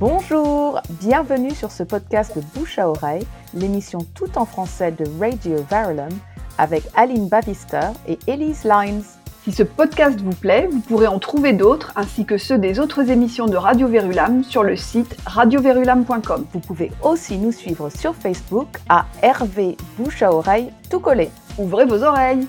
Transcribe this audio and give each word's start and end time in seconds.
Bonjour, 0.00 0.80
bienvenue 0.88 1.50
sur 1.50 1.70
ce 1.70 1.82
podcast 1.82 2.34
de 2.34 2.40
Bouche 2.54 2.78
à 2.78 2.88
oreille, 2.88 3.26
l'émission 3.52 3.98
tout 4.14 4.38
en 4.38 4.46
français 4.46 4.92
de 4.92 5.04
Radio 5.20 5.62
Verulam 5.70 6.08
avec 6.56 6.84
Aline 6.96 7.28
Bavister 7.28 7.90
et 8.08 8.18
Elise 8.26 8.64
Lines. 8.64 9.02
Si 9.44 9.52
ce 9.52 9.62
podcast 9.62 10.18
vous 10.22 10.34
plaît, 10.34 10.70
vous 10.72 10.80
pourrez 10.80 11.06
en 11.06 11.18
trouver 11.18 11.52
d'autres 11.52 11.92
ainsi 11.96 12.24
que 12.24 12.38
ceux 12.38 12.56
des 12.56 12.80
autres 12.80 13.10
émissions 13.10 13.44
de 13.44 13.58
Radio 13.58 13.88
Verulam 13.88 14.42
sur 14.42 14.62
le 14.62 14.74
site 14.74 15.14
radioverulam.com. 15.26 16.46
Vous 16.50 16.60
pouvez 16.60 16.92
aussi 17.02 17.36
nous 17.36 17.52
suivre 17.52 17.90
sur 17.90 18.14
Facebook 18.14 18.68
à 18.88 19.04
RV 19.22 19.76
Bouche 19.98 20.22
à 20.22 20.32
oreille 20.32 20.70
tout 20.88 21.00
collé. 21.00 21.28
Ouvrez 21.58 21.84
vos 21.84 22.02
oreilles 22.04 22.48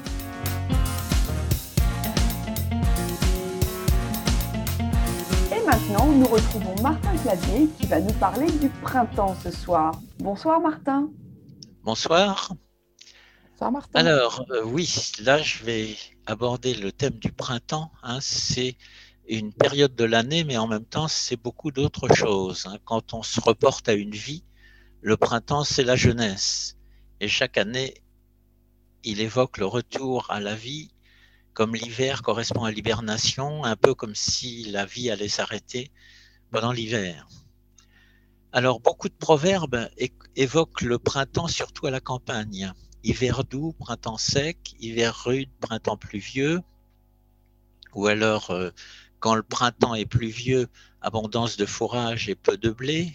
maintenant, 5.91 6.11
nous 6.13 6.27
retrouvons 6.27 6.75
Martin 6.81 7.17
Clavier 7.17 7.67
qui 7.77 7.85
va 7.87 7.99
nous 7.99 8.13
parler 8.13 8.49
du 8.59 8.69
printemps 8.69 9.35
ce 9.43 9.51
soir. 9.51 9.91
Bonsoir 10.19 10.61
Martin. 10.61 11.09
Bonsoir. 11.83 12.53
Bonsoir 13.51 13.71
Martin. 13.71 13.99
Alors, 13.99 14.45
euh, 14.51 14.63
oui, 14.63 15.11
là 15.19 15.41
je 15.41 15.63
vais 15.63 15.95
aborder 16.25 16.75
le 16.75 16.93
thème 16.93 17.15
du 17.15 17.31
printemps. 17.31 17.91
Hein. 18.03 18.19
c'est 18.21 18.77
une 19.27 19.51
période 19.51 19.93
de 19.95 20.05
l'année, 20.05 20.45
mais 20.45 20.57
en 20.57 20.67
même 20.67 20.85
temps, 20.85 21.09
c'est 21.09 21.35
beaucoup 21.35 21.71
d'autres 21.71 22.13
choses. 22.13 22.67
Hein. 22.67 22.77
Quand 22.85 23.13
on 23.13 23.23
se 23.23 23.41
reporte 23.41 23.89
à 23.89 23.93
une 23.93 24.15
vie, 24.15 24.45
le 25.01 25.17
printemps, 25.17 25.65
c'est 25.65 25.83
la 25.83 25.97
jeunesse. 25.97 26.77
Et 27.19 27.27
chaque 27.27 27.57
année, 27.57 27.95
il 29.03 29.19
évoque 29.19 29.57
le 29.57 29.65
retour 29.65 30.27
à 30.29 30.39
la 30.39 30.55
vie 30.55 30.91
comme 31.53 31.75
l'hiver 31.75 32.21
correspond 32.21 32.63
à 32.63 32.71
l'hibernation, 32.71 33.63
un 33.63 33.75
peu 33.75 33.93
comme 33.93 34.15
si 34.15 34.63
la 34.71 34.85
vie 34.85 35.09
allait 35.09 35.27
s'arrêter 35.27 35.91
pendant 36.51 36.71
l'hiver. 36.71 37.27
Alors, 38.53 38.79
beaucoup 38.81 39.07
de 39.07 39.13
proverbes 39.13 39.89
évoquent 40.35 40.81
le 40.81 40.99
printemps, 40.99 41.47
surtout 41.47 41.87
à 41.87 41.91
la 41.91 42.01
campagne. 42.01 42.73
Hiver 43.03 43.43
doux, 43.43 43.73
printemps 43.73 44.17
sec, 44.17 44.75
hiver 44.79 45.15
rude, 45.23 45.49
printemps 45.59 45.97
pluvieux. 45.97 46.61
Ou 47.93 48.07
alors, 48.07 48.51
euh, 48.51 48.69
quand 49.19 49.35
le 49.35 49.43
printemps 49.43 49.95
est 49.95 50.05
pluvieux, 50.05 50.67
abondance 51.01 51.57
de 51.57 51.65
fourrage 51.65 52.27
et 52.27 52.35
peu 52.35 52.57
de 52.57 52.69
blé, 52.69 53.13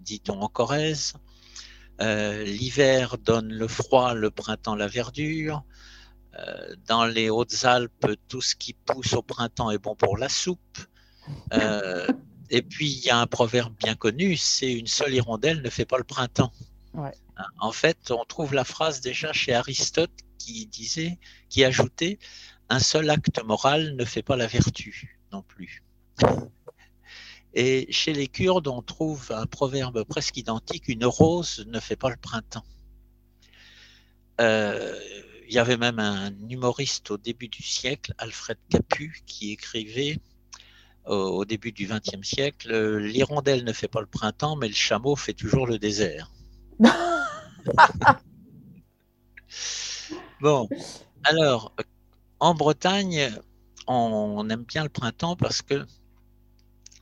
dit-on 0.00 0.40
en 0.40 0.48
Corrèze. 0.48 1.14
Euh, 2.00 2.44
l'hiver 2.44 3.18
donne 3.18 3.52
le 3.52 3.68
froid, 3.68 4.14
le 4.14 4.30
printemps 4.30 4.74
la 4.74 4.86
verdure. 4.86 5.64
Euh, 6.38 6.74
dans 6.86 7.06
les 7.06 7.30
Hautes-Alpes, 7.30 8.14
tout 8.28 8.42
ce 8.42 8.54
qui 8.56 8.74
pousse 8.74 9.12
au 9.14 9.22
printemps 9.22 9.70
est 9.70 9.78
bon 9.78 9.94
pour 9.94 10.18
la 10.18 10.28
soupe. 10.28 10.78
Euh, 11.52 12.06
et 12.50 12.62
puis, 12.62 12.90
il 12.90 13.04
y 13.04 13.10
a 13.10 13.18
un 13.18 13.26
proverbe 13.26 13.74
bien 13.76 13.94
connu, 13.94 14.36
c'est 14.36 14.72
une 14.72 14.86
seule 14.86 15.14
hirondelle 15.14 15.62
ne 15.62 15.70
fait 15.70 15.86
pas 15.86 15.98
le 15.98 16.04
printemps. 16.04 16.52
Hein, 16.94 17.12
en 17.58 17.72
fait, 17.72 18.10
on 18.10 18.24
trouve 18.24 18.54
la 18.54 18.64
phrase 18.64 19.00
déjà 19.00 19.32
chez 19.32 19.54
Aristote 19.54 20.10
qui 20.38 20.66
disait, 20.66 21.18
qui 21.48 21.64
ajoutait, 21.64 22.18
un 22.68 22.78
seul 22.78 23.10
acte 23.10 23.42
moral 23.44 23.94
ne 23.96 24.04
fait 24.04 24.22
pas 24.22 24.36
la 24.36 24.46
vertu 24.46 25.18
non 25.32 25.42
plus. 25.42 25.84
Et 27.54 27.90
chez 27.90 28.12
les 28.12 28.28
Kurdes, 28.28 28.68
on 28.68 28.82
trouve 28.82 29.32
un 29.32 29.46
proverbe 29.46 30.04
presque 30.04 30.36
identique, 30.36 30.88
une 30.88 31.06
rose 31.06 31.64
ne 31.68 31.80
fait 31.80 31.96
pas 31.96 32.10
le 32.10 32.16
printemps. 32.16 32.64
Euh, 34.40 34.98
il 35.48 35.54
y 35.54 35.58
avait 35.58 35.76
même 35.76 35.98
un 35.98 36.32
humoriste 36.48 37.10
au 37.10 37.18
début 37.18 37.48
du 37.48 37.62
siècle, 37.62 38.14
Alfred 38.18 38.58
Capu, 38.68 39.22
qui 39.26 39.52
écrivait 39.52 40.18
au, 41.06 41.44
début 41.44 41.70
du 41.72 41.86
XXe 41.86 42.26
siècle 42.26 42.98
L'hirondelle 42.98 43.62
ne 43.64 43.72
fait 43.72 43.88
pas 43.88 44.00
le 44.00 44.06
printemps, 44.06 44.56
mais 44.56 44.68
le 44.68 44.74
chameau 44.74 45.14
fait 45.14 45.34
toujours 45.34 45.66
le 45.66 45.78
désert. 45.78 46.32
bon, 50.40 50.68
alors, 51.22 51.74
en 52.40 52.54
Bretagne, 52.54 53.30
on 53.86 54.48
aime 54.50 54.64
bien 54.64 54.82
le 54.82 54.88
printemps 54.88 55.36
parce 55.36 55.62
que 55.62 55.86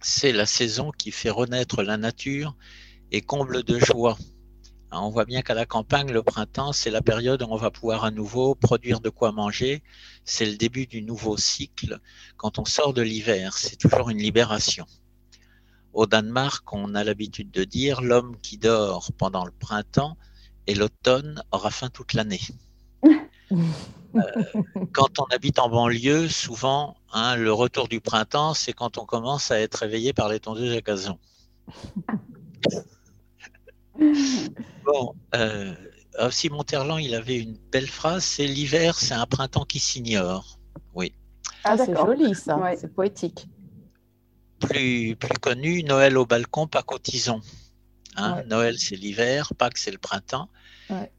c'est 0.01 0.33
la 0.33 0.45
saison 0.45 0.91
qui 0.91 1.11
fait 1.11 1.31
renaître 1.31 1.83
la 1.83 1.97
nature 1.97 2.55
et 3.11 3.23
comble 3.23 3.63
de 3.63 3.79
joie. 3.79 4.19
Hein, 4.95 5.01
on 5.03 5.11
voit 5.11 5.25
bien 5.25 5.43
qu'à 5.43 5.55
la 5.55 5.67
campagne, 5.67 6.13
le 6.13 6.23
printemps, 6.23 6.73
c'est 6.73 6.91
la 6.91 7.03
période 7.03 7.43
où 7.43 7.47
on 7.51 7.57
va 7.57 7.73
pouvoir 7.73 8.05
à 8.05 8.13
nouveau 8.13 8.55
produire 8.55 9.01
de 9.01 9.11
quoi 9.11 9.33
manger. 9.33 9.83
C'est 10.25 10.47
le 10.47 10.57
début 10.57 10.87
du 10.87 11.03
nouveau 11.03 11.37
cycle. 11.37 11.99
Quand 12.37 12.61
on 12.61 12.65
sort 12.65 12.95
de 12.95 13.03
l'hiver, 13.03 13.59
c'est 13.59 13.75
toujours 13.75 14.11
une 14.11 14.19
libération. 14.19 14.87
Au 15.95 16.07
Danemark, 16.07 16.73
on 16.73 16.95
a 16.95 17.03
l'habitude 17.03 17.51
de 17.51 17.65
dire 17.65 18.03
l'homme 18.03 18.37
qui 18.41 18.57
dort 18.57 19.11
pendant 19.19 19.45
le 19.45 19.51
printemps 19.51 20.17
et 20.69 20.77
l'automne 20.77 21.43
aura 21.51 21.71
faim 21.71 21.91
toute 21.93 22.13
l'année. 22.15 22.43
Euh, 24.17 24.63
quand 24.93 25.19
on 25.19 25.25
habite 25.35 25.59
en 25.59 25.69
banlieue, 25.69 26.29
souvent, 26.29 26.97
hein, 27.13 27.35
le 27.35 27.53
retour 27.53 27.89
du 27.89 28.01
printemps, 28.01 28.55
c'est 28.55 28.73
quand 28.73 28.97
on 28.97 29.05
commence 29.05 29.51
à 29.51 29.59
être 29.59 29.75
réveillé 29.75 30.13
par 30.13 30.29
les 30.29 30.39
tondeuses 30.39 30.73
à 30.73 30.81
gazon. 30.81 31.19
Bon, 34.85 35.15
euh, 35.35 35.75
Simon 36.31 36.63
Terland, 36.65 37.01
il 37.01 37.15
avait 37.15 37.39
une 37.39 37.57
belle 37.73 37.87
phrase, 37.87 38.25
c'est 38.25 38.47
l'hiver, 38.47 38.99
c'est 38.99 39.15
un 39.15 39.27
printemps 39.27 39.65
qui 39.65 39.79
s'ignore. 39.79 40.59
Oui. 40.95 41.13
Ah, 41.65 41.77
c'est 41.79 41.95
joli 41.97 42.35
ça, 42.35 42.61
c'est 42.77 42.93
poétique. 42.93 43.47
Plus, 44.61 45.17
plus 45.17 45.39
connu, 45.39 45.83
Noël 45.83 46.17
au 46.19 46.27
balcon, 46.27 46.67
pas 46.67 46.83
cotisons. 46.83 47.41
Hein, 48.17 48.43
Noël, 48.47 48.79
c'est 48.79 48.97
l'hiver, 48.97 49.53
Pâques, 49.59 49.79
c'est 49.79 49.91
le 49.91 49.99
printemps. 49.99 50.49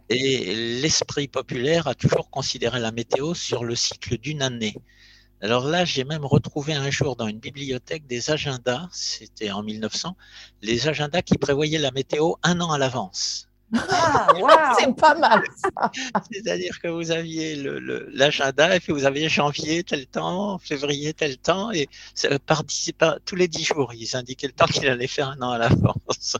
Et 0.10 0.56
l'esprit 0.82 1.28
populaire 1.28 1.88
a 1.88 1.96
toujours 1.96 2.30
considéré 2.30 2.80
la 2.80 2.92
météo 2.92 3.34
sur 3.34 3.64
le 3.64 3.76
cycle 3.76 4.18
d'une 4.18 4.42
année. 4.42 4.76
Alors 5.42 5.66
là, 5.66 5.86
j'ai 5.86 6.04
même 6.04 6.26
retrouvé 6.26 6.74
un 6.74 6.90
jour 6.90 7.16
dans 7.16 7.28
une 7.28 7.40
bibliothèque 7.40 8.08
des 8.08 8.32
agendas, 8.32 8.88
c'était 8.92 9.52
en 9.52 9.64
1900, 9.64 10.16
les 10.62 10.88
agendas 10.88 11.22
qui 11.22 11.38
prévoyaient 11.38 11.80
la 11.80 11.92
météo 11.92 12.34
un 12.44 12.60
an 12.62 12.72
à 12.72 12.78
l'avance. 12.78 13.50
Ah, 13.90 14.76
c'est 14.80 14.96
pas 14.96 15.16
mal. 15.16 15.44
C'est-à-dire 16.32 16.80
que 16.82 16.88
vous 16.88 17.12
aviez 17.12 17.56
l'agenda 18.14 18.76
et 18.76 18.80
puis 18.80 18.94
vous 18.94 19.06
aviez 19.06 19.30
janvier 19.30 19.84
tel 19.84 20.08
temps, 20.08 20.58
février 20.60 21.14
tel 21.14 21.38
temps 21.38 21.72
et 21.72 21.90
par, 22.46 22.64
par 22.98 23.18
tous 23.26 23.36
les 23.36 23.48
dix 23.48 23.64
jours, 23.64 23.94
ils 23.94 24.16
indiquaient 24.16 24.48
le 24.48 24.54
temps 24.54 24.66
qu'il 24.66 24.88
allait 24.88 25.08
faire 25.08 25.30
un 25.30 25.42
an 25.42 25.52
à 25.52 25.58
l'avance. 25.58 26.38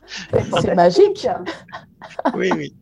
C'est 0.62 0.74
magique. 0.74 1.26
oui, 2.34 2.50
oui. 2.54 2.74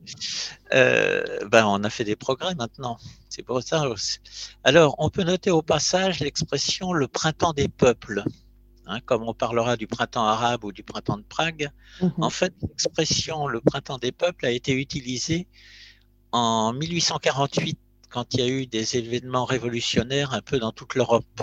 Euh, 0.72 1.22
ben, 1.48 1.66
on 1.66 1.82
a 1.84 1.91
fait 1.91 2.04
des 2.04 2.16
progrès 2.16 2.54
maintenant. 2.54 2.98
C'est 3.28 3.42
pour 3.42 3.62
ça. 3.62 3.88
Aussi. 3.88 4.19
Alors, 4.65 4.94
on 4.98 5.10
peut 5.10 5.25
noter 5.25 5.50
au 5.50 5.62
passage 5.62 6.21
l'expression 6.21 6.92
le 6.92 7.09
printemps 7.09 7.53
des 7.53 7.69
peuples. 7.69 8.22
Hein, 8.87 9.00
comme 9.06 9.22
on 9.22 9.33
parlera 9.33 9.77
du 9.77 9.87
printemps 9.87 10.27
arabe 10.27 10.65
ou 10.65 10.72
du 10.72 10.83
printemps 10.83 11.17
de 11.17 11.22
Prague, 11.22 11.71
mhm. 12.03 12.12
en 12.19 12.31
fait, 12.31 12.53
l'expression 12.62 13.47
le 13.47 13.61
printemps 13.61 13.97
des 13.97 14.12
peuples 14.12 14.45
a 14.45 14.50
été 14.50 14.72
utilisée 14.72 15.47
en 16.33 16.72
1848, 16.75 17.78
quand 18.11 18.34
il 18.34 18.41
y 18.41 18.43
a 18.43 18.49
eu 18.49 18.67
des 18.67 18.97
événements 18.97 19.47
révolutionnaires 19.47 20.34
un 20.34 20.43
peu 20.43 20.59
dans 20.59 20.72
toute 20.72 20.97
l'Europe. 20.97 21.43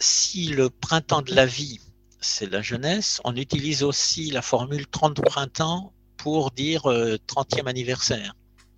Si 0.00 0.48
le 0.48 0.68
printemps 0.68 1.22
de 1.22 1.34
la 1.34 1.46
vie, 1.46 1.80
c'est 2.20 2.50
la 2.50 2.60
jeunesse, 2.60 3.20
on 3.24 3.36
utilise 3.36 3.82
aussi 3.82 4.30
la 4.30 4.42
formule 4.42 4.86
30 4.86 5.22
printemps 5.22 5.92
pour 6.18 6.50
dire 6.50 6.82
30e 6.82 7.64
euh, 7.64 7.66
anniversaire. 7.66 8.34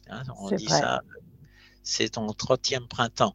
Hein, 0.09 0.23
on 0.39 0.51
dit 0.55 0.69
ça, 0.69 1.03
c'est 1.83 2.11
ton 2.11 2.27
30e 2.29 2.87
printemps. 2.87 3.35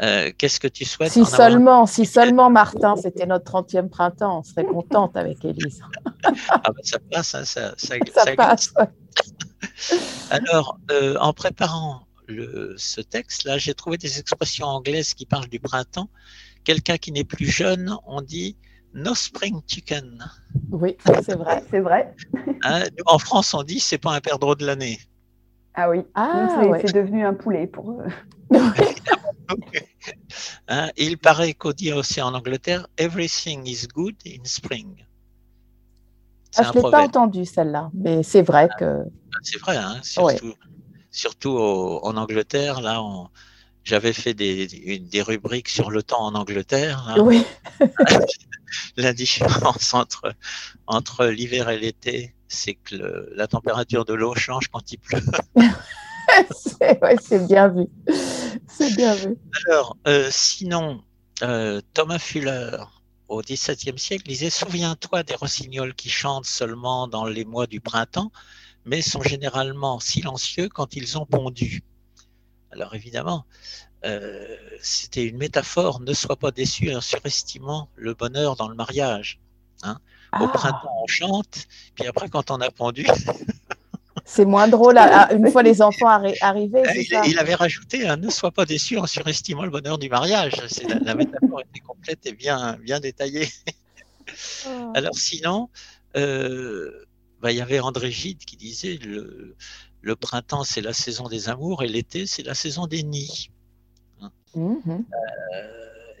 Euh, 0.00 0.30
qu'est-ce 0.36 0.58
que 0.58 0.68
tu 0.68 0.84
souhaites 0.84 1.12
Si 1.12 1.24
seulement, 1.24 1.86
si 1.86 2.06
seulement 2.06 2.50
Martin, 2.50 2.96
c'était 2.96 3.26
notre 3.26 3.52
30e 3.52 3.88
printemps, 3.88 4.38
on 4.38 4.42
serait 4.42 4.64
contente 4.64 5.16
avec 5.16 5.44
Élise. 5.44 5.82
ah 6.24 6.62
ben 6.64 6.82
ça 6.82 6.98
passe, 7.10 7.34
hein, 7.34 7.44
ça, 7.44 7.74
ça, 7.76 7.94
ça, 8.14 8.34
passe. 8.34 8.72
Alors, 10.30 10.78
euh, 10.90 11.16
en 11.20 11.32
préparant 11.32 12.06
le, 12.26 12.74
ce 12.78 13.00
texte-là, 13.00 13.58
j'ai 13.58 13.74
trouvé 13.74 13.98
des 13.98 14.18
expressions 14.18 14.66
anglaises 14.66 15.12
qui 15.14 15.26
parlent 15.26 15.48
du 15.48 15.60
printemps. 15.60 16.08
Quelqu'un 16.64 16.96
qui 16.96 17.12
n'est 17.12 17.24
plus 17.24 17.46
jeune, 17.46 17.94
on 18.06 18.22
dit 18.22 18.56
no 18.94 19.14
spring 19.14 19.60
chicken. 19.66 20.24
Oui, 20.70 20.96
c'est 21.04 21.36
vrai, 21.36 21.62
c'est 21.70 21.80
vrai. 21.80 22.14
Hein, 22.64 22.84
en 23.06 23.18
France, 23.18 23.52
on 23.54 23.62
dit 23.62 23.78
c'est 23.78 23.98
pas 23.98 24.14
un 24.14 24.20
perdreau 24.20 24.54
de 24.54 24.64
l'année. 24.64 24.98
Ah 25.74 25.88
oui, 25.88 26.00
ah, 26.14 26.60
c'est 26.84 26.94
devenu 26.94 27.24
un 27.24 27.34
poulet 27.34 27.66
pour 27.66 27.92
eux. 27.92 28.04
Hein, 30.68 30.90
il 30.96 31.18
paraît 31.18 31.54
qu'on 31.54 31.72
dit 31.72 31.92
aussi 31.92 32.20
en 32.20 32.34
Angleterre 32.34 32.86
Everything 32.98 33.66
is 33.66 33.86
good 33.92 34.16
in 34.26 34.44
spring. 34.44 35.04
Ah, 36.56 36.64
je 36.64 36.78
ne 36.78 36.84
l'ai 36.84 36.90
pas 36.90 37.02
entendu 37.02 37.46
celle-là, 37.46 37.90
mais 37.94 38.22
c'est 38.22 38.42
vrai 38.42 38.68
ah, 38.70 38.76
que. 38.78 39.04
C'est 39.42 39.58
vrai, 39.58 39.76
hein, 39.76 40.00
surtout, 40.02 40.54
surtout 41.10 41.58
en 41.58 42.16
Angleterre. 42.16 42.80
Là, 42.80 43.00
j'avais 43.84 44.12
fait 44.12 44.34
des, 44.34 44.66
des, 44.98 45.22
rubriques 45.22 45.68
sur 45.68 45.90
le 45.90 46.02
temps 46.02 46.24
en 46.24 46.34
Angleterre. 46.34 47.16
Oui. 47.20 47.44
la 48.96 49.12
différence 49.12 49.94
entre, 49.94 50.34
entre 50.86 51.26
l'hiver 51.26 51.68
et 51.70 51.78
l'été, 51.78 52.34
c'est 52.48 52.74
que 52.74 52.96
le- 52.96 53.32
la 53.34 53.46
température 53.46 54.04
de 54.04 54.14
l'eau 54.14 54.34
change 54.34 54.68
quand 54.68 54.92
il 54.92 54.98
pleut. 54.98 55.22
c'est 56.50 57.02
ouais, 57.02 57.16
c'est 57.20 57.46
bien 57.46 57.68
vu. 57.68 57.86
C'est 58.68 58.94
bien 58.96 59.14
vu. 59.14 59.36
Alors, 59.66 59.96
euh, 60.06 60.28
sinon, 60.30 61.02
euh, 61.42 61.80
Thomas 61.94 62.18
Fuller, 62.18 62.78
au 63.28 63.40
XVIIe 63.42 63.98
siècle, 63.98 64.26
disait 64.26 64.50
Souviens-toi 64.50 65.22
des 65.22 65.34
rossignols 65.34 65.94
qui 65.94 66.08
chantent 66.10 66.46
seulement 66.46 67.08
dans 67.08 67.24
les 67.24 67.44
mois 67.44 67.66
du 67.66 67.80
printemps, 67.80 68.32
mais 68.84 69.02
sont 69.02 69.22
généralement 69.22 70.00
silencieux 70.00 70.68
quand 70.68 70.96
ils 70.96 71.18
ont 71.18 71.26
pondu. 71.26 71.82
Alors, 72.70 72.94
évidemment, 72.94 73.44
euh, 74.04 74.56
c'était 74.80 75.24
une 75.24 75.36
métaphore 75.36 76.00
ne 76.00 76.12
sois 76.12 76.36
pas 76.36 76.50
déçu 76.50 76.94
en 76.94 77.00
surestimant 77.00 77.88
le 77.96 78.14
bonheur 78.14 78.56
dans 78.56 78.68
le 78.68 78.74
mariage. 78.74 79.40
Au 79.84 80.44
Ah, 80.44 80.48
printemps, 80.48 81.02
on 81.02 81.06
chante, 81.06 81.66
puis 81.94 82.06
après, 82.06 82.28
quand 82.28 82.50
on 82.50 82.60
a 82.60 82.70
pondu, 82.70 83.04
c'est 84.34 84.44
moins 84.46 84.66
drôle 84.68 84.96
à- 84.98 85.22
à- 85.24 85.32
une 85.34 85.50
fois 85.50 85.62
les 85.62 85.82
enfants 85.82 86.08
arri- 86.08 86.36
arrivés, 86.40 86.82
il, 86.96 87.04
ça 87.06 87.22
il 87.26 87.38
avait 87.38 87.54
rajouté 87.54 88.08
un 88.08 88.16
ne 88.16 88.30
sois 88.30 88.50
pas 88.50 88.64
déçu 88.64 88.96
en 88.98 89.06
surestimant 89.06 89.64
le 89.64 89.70
bonheur 89.70 89.98
du 89.98 90.08
mariage. 90.08 90.54
La, 90.88 90.98
la 91.00 91.14
métaphore 91.14 91.60
était 91.60 91.80
complète 91.80 92.24
et 92.26 92.32
bien, 92.32 92.76
bien 92.82 92.98
détaillée. 93.00 93.48
Ah. 94.66 94.92
Alors 94.94 95.14
sinon, 95.16 95.68
euh, 96.16 97.04
bah, 97.40 97.52
il 97.52 97.58
y 97.58 97.60
avait 97.60 97.80
André 97.80 98.10
Gide 98.10 98.38
qui 98.44 98.56
disait 98.56 98.98
le, 99.04 99.54
le 100.00 100.16
printemps 100.16 100.64
c'est 100.64 100.80
la 100.80 100.92
saison 100.92 101.28
des 101.28 101.48
amours 101.48 101.82
et 101.82 101.88
l'été 101.88 102.26
c'est 102.26 102.42
la 102.44 102.54
saison 102.54 102.86
des 102.86 103.02
nids. 103.02 103.50
Mhm. 104.54 105.04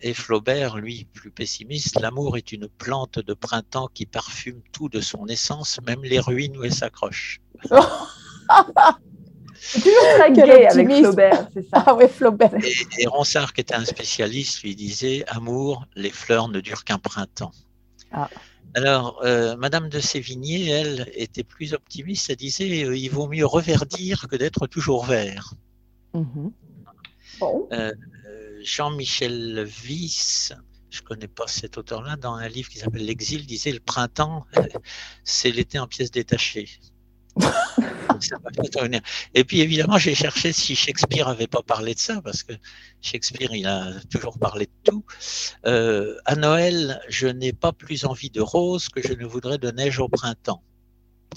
Et 0.04 0.14
Flaubert, 0.14 0.78
lui, 0.78 1.06
plus 1.12 1.30
pessimiste, 1.30 2.00
l'amour 2.00 2.36
est 2.36 2.50
une 2.50 2.66
plante 2.66 3.20
de 3.20 3.34
printemps 3.34 3.88
qui 3.94 4.04
parfume 4.04 4.60
tout 4.72 4.88
de 4.88 5.00
son 5.00 5.26
essence, 5.26 5.78
même 5.86 6.02
les 6.02 6.18
ruines 6.18 6.56
où 6.56 6.64
elle 6.64 6.74
s'accroche. 6.74 7.40
C'est 9.64 9.80
toujours 9.80 10.02
très 10.18 10.32
gai 10.32 10.66
avec. 10.66 10.88
Flaubert, 10.88 11.48
c'est 11.54 11.62
ça. 11.62 11.82
Ah 11.86 11.94
oui, 11.94 12.04
Flaubert. 12.08 12.52
Et, 12.62 13.02
et 13.02 13.06
Ronsard, 13.06 13.52
qui 13.52 13.60
était 13.60 13.74
un 13.74 13.84
spécialiste, 13.84 14.62
lui 14.62 14.74
disait 14.74 15.24
Amour, 15.28 15.86
les 15.94 16.10
fleurs 16.10 16.48
ne 16.48 16.60
durent 16.60 16.84
qu'un 16.84 16.98
printemps. 16.98 17.52
Ah. 18.10 18.28
Alors, 18.74 19.20
euh, 19.22 19.56
Madame 19.56 19.88
de 19.88 20.00
Sévigné, 20.00 20.68
elle, 20.68 21.10
était 21.14 21.44
plus 21.44 21.74
optimiste. 21.74 22.30
Elle 22.30 22.36
disait 22.36 22.84
euh, 22.84 22.96
Il 22.96 23.10
vaut 23.10 23.28
mieux 23.28 23.46
reverdir 23.46 24.28
que 24.28 24.36
d'être 24.36 24.66
toujours 24.66 25.04
vert. 25.04 25.54
Mhm. 26.14 26.52
Bon. 27.40 27.68
Euh, 27.72 27.92
Jean-Michel 28.62 29.66
Wyss, 29.84 30.52
je 30.90 31.00
ne 31.00 31.06
connais 31.06 31.28
pas 31.28 31.46
cet 31.46 31.76
auteur-là, 31.78 32.16
dans 32.16 32.34
un 32.34 32.48
livre 32.48 32.68
qui 32.68 32.78
s'appelle 32.78 33.04
L'Exil, 33.04 33.46
disait 33.46 33.72
Le 33.72 33.80
printemps, 33.80 34.46
c'est 35.24 35.50
l'été 35.50 35.78
en 35.78 35.86
pièces 35.86 36.10
détachées. 36.10 36.68
Ça 38.20 38.36
revenir. 38.76 39.00
Et 39.34 39.42
puis 39.44 39.60
évidemment, 39.60 39.98
j'ai 39.98 40.14
cherché 40.14 40.52
si 40.52 40.76
Shakespeare 40.76 41.26
avait 41.28 41.46
pas 41.46 41.62
parlé 41.62 41.94
de 41.94 41.98
ça, 41.98 42.20
parce 42.22 42.42
que 42.42 42.52
Shakespeare, 43.00 43.52
il 43.54 43.66
a 43.66 43.94
toujours 44.10 44.38
parlé 44.38 44.66
de 44.66 44.90
tout. 44.90 45.04
Euh, 45.66 46.16
à 46.24 46.36
Noël, 46.36 47.00
je 47.08 47.26
n'ai 47.26 47.52
pas 47.52 47.72
plus 47.72 48.04
envie 48.04 48.30
de 48.30 48.40
roses 48.40 48.88
que 48.88 49.02
je 49.02 49.14
ne 49.14 49.24
voudrais 49.24 49.58
de 49.58 49.70
neige 49.70 49.98
au 49.98 50.08
printemps. 50.08 50.62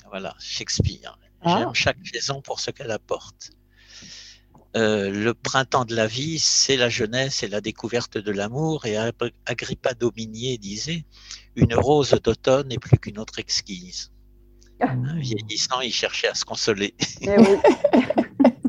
Voilà, 0.10 0.36
Shakespeare. 0.40 1.18
Ah. 1.42 1.58
J'aime 1.60 1.74
chaque 1.74 1.98
saison 2.14 2.42
pour 2.42 2.60
ce 2.60 2.72
qu'elle 2.72 2.92
apporte. 2.92 3.52
Euh, 4.76 5.10
le 5.10 5.34
printemps 5.34 5.86
de 5.86 5.96
la 5.96 6.06
vie, 6.06 6.38
c'est 6.38 6.76
la 6.76 6.90
jeunesse 6.90 7.44
et 7.44 7.48
la 7.48 7.62
découverte 7.62 8.18
de 8.18 8.32
l'amour. 8.32 8.86
Et 8.86 8.98
Ag- 8.98 9.32
Agrippa 9.46 9.94
Dominier 9.94 10.58
disait 10.58 11.06
Une 11.56 11.74
rose 11.74 12.12
d'automne 12.22 12.68
n'est 12.68 12.78
plus 12.78 13.00
qu'une 13.00 13.18
autre 13.18 13.40
exquise. 13.40 14.12
Un 14.82 15.20
vieillissant, 15.20 15.82
il 15.82 15.94
cherchait 15.94 16.28
à 16.28 16.36
se 16.36 16.46
consoler. 16.46 16.94
Eh 17.22 17.30
oui. 17.38 17.58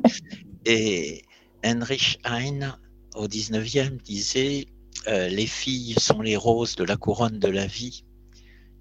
Et 0.64 1.24
Heinrich 1.62 2.18
Heine, 2.24 2.76
au 3.14 3.26
19e, 3.26 4.00
disait 4.02 4.66
euh, 5.08 5.28
Les 5.28 5.46
filles 5.46 5.94
sont 5.98 6.20
les 6.20 6.36
roses 6.36 6.76
de 6.76 6.84
la 6.84 6.96
couronne 6.96 7.38
de 7.38 7.48
la 7.48 7.66
vie. 7.66 8.04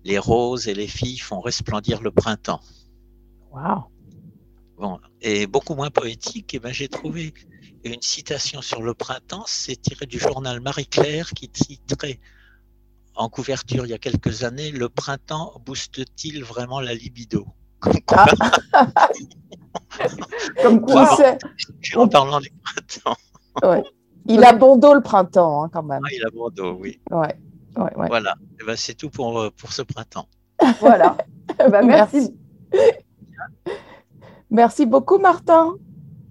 Les 0.03 0.19
roses 0.19 0.67
et 0.67 0.75
les 0.75 0.87
filles 0.87 1.17
font 1.17 1.41
resplendir 1.41 2.01
le 2.01 2.11
printemps. 2.11 2.61
Wow. 3.51 3.85
Bon, 4.77 4.99
et 5.21 5.47
beaucoup 5.47 5.73
moins 5.73 5.89
poétique, 5.89 6.53
eh 6.53 6.59
ben, 6.59 6.73
j'ai 6.73 6.89
trouvé 6.89 7.33
une 7.85 8.01
citation 8.01 8.61
sur 8.61 8.81
le 8.81 8.93
printemps, 8.93 9.45
c'est 9.47 9.81
tiré 9.81 10.05
du 10.05 10.19
journal 10.19 10.59
Marie-Claire 10.59 11.31
qui 11.31 11.49
titrait 11.49 12.19
en 13.15 13.29
couverture 13.29 13.85
il 13.85 13.89
y 13.89 13.93
a 13.93 13.97
quelques 13.97 14.43
années 14.43 14.71
Le 14.71 14.89
printemps 14.89 15.53
booste-t-il 15.65 16.43
vraiment 16.43 16.79
la 16.81 16.93
libido? 16.93 17.45
Comme 17.79 18.01
quoi, 18.01 18.25
Comme 20.61 20.81
quoi. 20.81 21.15
sait 21.17 21.37
en 21.95 22.07
parlant 22.07 22.39
du 22.39 22.49
printemps, 22.63 23.17
Il 24.27 24.43
a 24.43 24.53
bon 24.53 24.75
dos 24.77 24.93
le 24.95 25.01
printemps, 25.01 25.63
hein, 25.63 25.69
quand 25.71 25.83
même. 25.83 26.01
Ah, 26.03 26.09
il 26.11 26.23
a 26.25 26.29
oui. 26.73 26.99
Ouais. 27.11 27.35
Ouais, 27.77 27.95
ouais. 27.95 28.07
Voilà, 28.07 28.35
Eh 28.59 28.65
ben, 28.65 28.75
c'est 28.75 28.95
tout 28.95 29.09
pour, 29.11 29.39
euh, 29.39 29.51
pour 29.55 29.71
ce 29.71 29.81
printemps. 29.83 30.27
Voilà. 30.79 31.15
Eh 31.63 31.69
ben, 31.69 31.85
merci. 31.85 32.33
Merci 34.49 34.85
beaucoup, 34.85 35.19
Martin. 35.19 35.75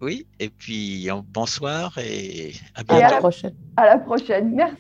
Oui, 0.00 0.26
et 0.40 0.48
puis 0.50 1.08
euh, 1.10 1.20
bonsoir 1.32 1.96
et 1.98 2.52
à 2.74 2.80
À 2.80 2.82
bientôt. 2.82 2.94
à 2.94 3.00
la 3.08 3.10
la- 3.10 3.18
prochaine. 3.18 3.54
À 3.76 3.84
la 3.86 3.98
prochaine. 3.98 4.54
Merci. 4.54 4.76